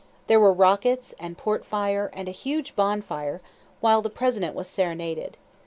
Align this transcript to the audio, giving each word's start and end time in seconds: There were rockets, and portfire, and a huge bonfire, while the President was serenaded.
There 0.25 0.39
were 0.39 0.51
rockets, 0.51 1.13
and 1.19 1.37
portfire, 1.37 2.09
and 2.13 2.27
a 2.27 2.31
huge 2.31 2.75
bonfire, 2.75 3.39
while 3.81 4.01
the 4.01 4.09
President 4.09 4.55
was 4.55 4.67
serenaded. 4.67 5.37